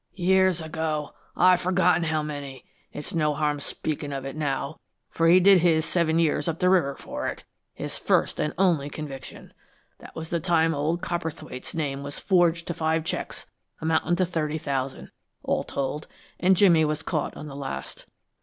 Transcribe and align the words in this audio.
"Years 0.15 0.61
ago; 0.61 1.13
I've 1.37 1.61
forgotten 1.61 2.05
how 2.05 2.23
many. 2.23 2.65
It's 2.91 3.13
no 3.13 3.35
harm 3.35 3.59
speakin' 3.59 4.11
of 4.11 4.25
it 4.25 4.35
now, 4.35 4.79
for 5.11 5.27
he 5.27 5.39
did 5.39 5.59
his 5.59 5.85
seven 5.85 6.17
years 6.17 6.47
up 6.47 6.57
the 6.57 6.71
river 6.71 6.95
for 6.95 7.27
it 7.27 7.43
his 7.75 7.99
first 7.99 8.39
and 8.39 8.51
only 8.57 8.89
conviction. 8.89 9.53
That 9.99 10.15
was 10.15 10.29
the 10.29 10.39
time 10.39 10.73
old 10.73 11.03
Cowperthwaite's 11.03 11.75
name 11.75 12.01
was 12.01 12.17
forged 12.17 12.65
to 12.69 12.73
five 12.73 13.03
checks 13.03 13.45
amounting 13.79 14.15
to 14.15 14.25
thirty 14.25 14.57
thousand, 14.57 15.11
all 15.43 15.63
told, 15.63 16.07
and 16.39 16.57
Jimmy 16.57 16.83
was 16.83 17.03
caught 17.03 17.37
on 17.37 17.45
the 17.45 17.55
last." 17.55 18.07